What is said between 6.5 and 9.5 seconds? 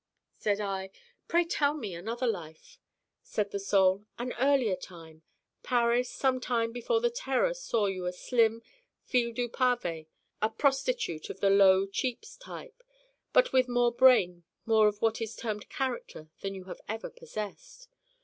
before the Terror saw you a slim fille du